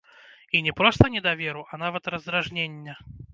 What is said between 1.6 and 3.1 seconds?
а нават раздражнення.